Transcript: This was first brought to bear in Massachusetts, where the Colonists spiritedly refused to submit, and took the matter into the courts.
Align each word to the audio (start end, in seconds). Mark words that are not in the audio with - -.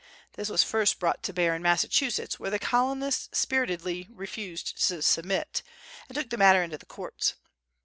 This 0.33 0.49
was 0.49 0.63
first 0.63 0.99
brought 0.99 1.21
to 1.21 1.31
bear 1.31 1.53
in 1.55 1.61
Massachusetts, 1.61 2.39
where 2.39 2.49
the 2.49 2.57
Colonists 2.57 3.37
spiritedly 3.37 4.07
refused 4.09 4.83
to 4.87 5.01
submit, 5.03 5.61
and 6.09 6.15
took 6.15 6.31
the 6.31 6.37
matter 6.37 6.63
into 6.63 6.79
the 6.79 6.87
courts. 6.87 7.35